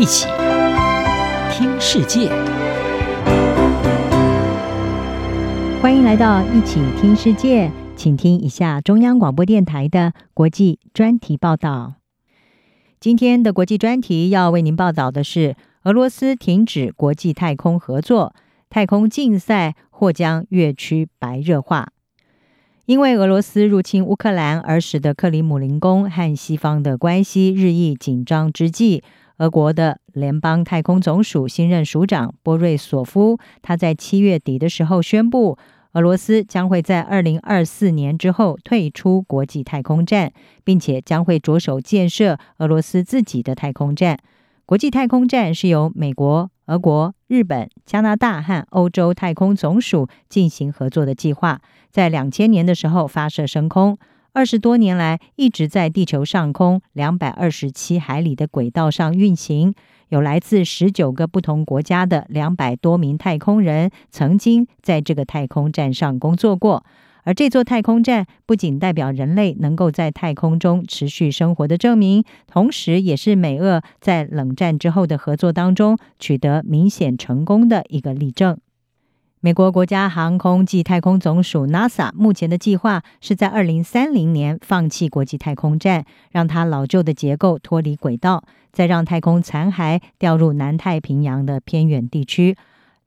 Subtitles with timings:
[0.00, 0.26] 一起
[1.52, 2.30] 听世界，
[5.82, 11.96] 欢迎来到一起听世界，请听一下中央广播电台的国际专题报道。
[12.98, 18.34] 今天的国际专题要为您报道的是：俄罗斯停止国际太空合作，
[18.70, 21.92] 太空竞赛或将越趋白热化。
[22.86, 29.04] 因为俄罗斯入侵乌克兰而使得克里姆林宫和西方的关系日益紧张之际，
[29.40, 35.56] 俄国的联邦太空总署新任署长波瑞索夫，他在七月底的时候宣布，
[35.92, 40.30] 俄罗斯将会在二零二四年之后退出国际太空站，
[40.62, 44.18] 并且将会着手建设俄罗斯自己的太空站。
[44.66, 53.96] 国际太空站是由美国、俄国、日本、加拿大和欧洲太空总署进行合作的计划，在两千年的时候发射升空，
[54.32, 59.74] 二十多年来一直在地球上空两百二十七海里的轨道上运行，
[60.08, 66.84] 有来自十九个不同国家的两百多名太空人曾经在这个太空站上工作过。
[67.24, 78.58] 而这座太空站不仅代表人类能够在太空中持续生活的证明，同时也是美俄在冷战之后的合作当中取得明显成功的一个例证。
[79.42, 92.54] 美国国家航空暨太空总署 NASA 目前的计划是在二零三零年放弃国际太空站，让它老旧的结构脱离轨道，再让太空残骸掉入南太平洋的偏远地区。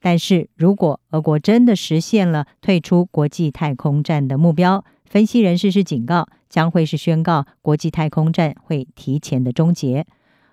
[0.02, 10.08] 但是如果俄国真的实现了退出国际太空站的目标，分析人士是警告，将会是宣告国际太空站会提前的终结。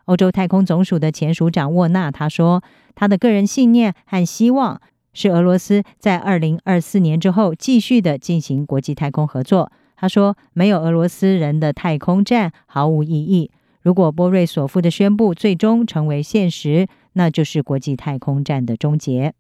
[0.05, 2.63] 欧洲太空总署的前署长沃纳他说，
[2.95, 4.79] 他的个人信念和希望
[5.21, 9.71] 是俄罗斯在二零二四年之后继续的进行国际太空合作。
[9.95, 13.51] 他说，没有俄罗斯人的太空站毫无意义。
[13.83, 19.35] 如果波瑞索夫的宣布最终成为现实，那就是国际太空站的终结。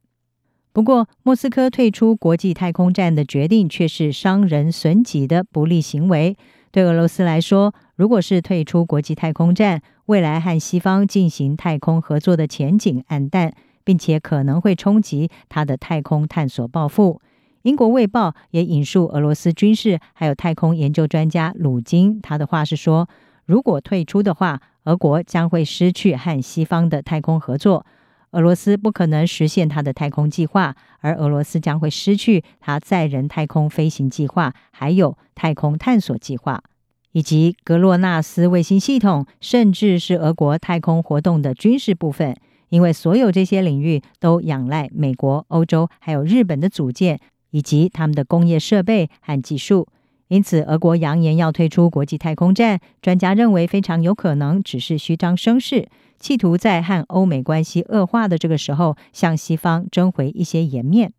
[0.74, 6.36] 不过，莫斯科退出国际太空站的决定却是伤人损己的不利行为。
[6.70, 13.54] 对俄罗斯来说，如果是退出国际太空站，未来和西方进行太空合作的前景黯淡，
[13.84, 17.20] 并且可能会冲击他的太空探索抱负。
[17.62, 23.08] 英国《卫报》也引述俄罗斯军事还有太空研究专家鲁金，他的话是说：
[23.44, 27.84] 如果退出的话，俄国将会失去和西方的太空合作。
[28.30, 36.62] 俄罗斯不可能实现他的太空计划，而俄罗斯将会失去他载人太空飞行计划，还有太空探索计划，
[37.10, 42.36] 以及格洛纳斯卫星系统，甚至是俄国太空活动的军事部分。
[42.70, 47.20] 因为所有这些领域都仰赖美国、欧洲还有日本的组件，
[47.50, 49.86] 以及他们的工业设备和技术。
[50.28, 55.88] 因此，俄国扬言要退出国际太空站，专家认为非常有可能只是虚张声势。
[56.20, 61.12] 企图在和欧美关系恶化的这个时候，向西方争回一些颜面。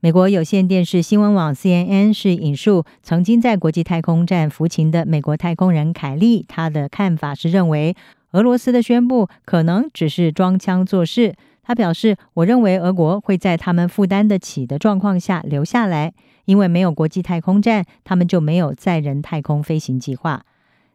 [0.00, 7.96] 美国有线电视新闻网 CNN 是引述曾经在国际太空站服勤的美国太空人凯利，他的看法是认为
[8.36, 11.34] 俄罗斯的宣布可能只是装腔作势。
[11.62, 16.12] 他表示：“我认为俄国会在他们负担得起的状况下留下来，
[16.44, 20.44] 因为没有国际太空站，他们就没有载人太空飞行计划。”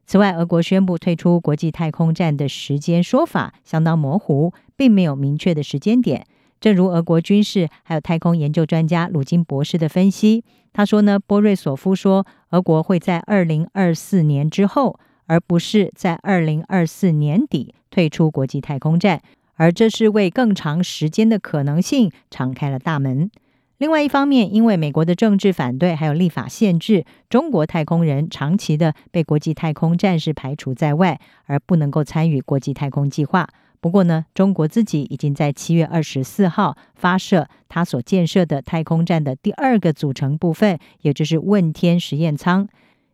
[0.05, 6.27] 此外，俄国宣布退出国际太空站的时间说法相当模糊，并没有明确的时间点。
[6.59, 14.99] 正如俄国军事还有太空研究专家鲁金博士的分析，他说呢，波瑞索夫说，俄国会在二零二四年之后，
[15.31, 19.21] 而不是在二零二四年底退出国际太空站，
[19.55, 23.31] 而这是为更长时间的可能性敞开了大门。
[23.77, 33.47] 另外一方面，因为美国的政治反对还有立法限制，中国太空人长期的被国际太空站是排除在外，而不能够参与国际太空计划。
[33.79, 42.67] 不过呢，中国自己已经在七月二十四号发射它所建设的太空站的第二个组成部分，也就是问天实验舱，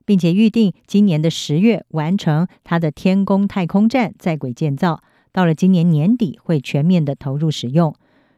[0.08, 5.02] 并且预定今年的十月完成它的天宫太空站在轨建造，
[5.34, 7.94] 到了今年年底会全面的投入使用。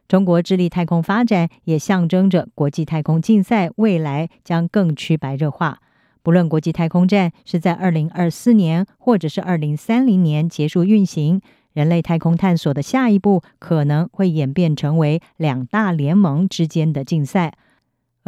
[0.08, 5.80] 中国致力太空发展，也象征着国际太空竞赛未来将更趋白热化。
[6.24, 11.40] 不论国际太空站是在二零二四年，或者是二零三零年结束运行，
[11.74, 17.54] 人类太空探索的下一步可能会演变成为两大联盟之间的竞赛。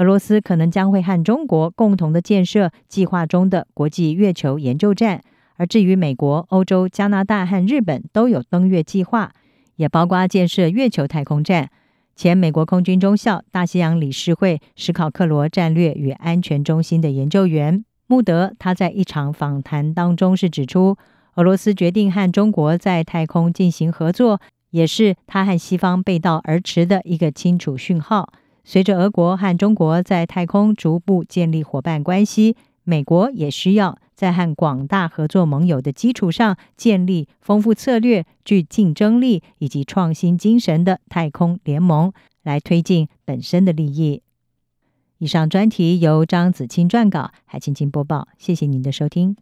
[0.01, 5.21] 俄罗斯可能将会和中国共同的建设计划中的国际月球研究站，
[5.57, 9.31] 而至于美国、欧洲、加拿大和日本都有登月计划。
[9.75, 11.69] 也包括建设月球太空站。
[12.15, 20.97] 前美国空军中校、大西洋理事会史考克罗战略与安全中心的研究员穆德，他在一场访谈当中是指出，
[21.35, 28.33] 俄罗斯决定和中国在太空进行合作，也是他和西方背道而驰的一个清楚讯号。
[28.63, 42.13] 随着俄国和中国在太空逐步建立伙伴关系，美国也需要在和广大合作盟友的基础上，建立丰富策略、具竞争力以及创新精神的太空联盟，
[42.43, 44.21] 来推进本身的利益。
[45.17, 48.27] 以上专题由张子清撰稿，海青青播报。
[48.37, 49.35] 谢谢您的收听。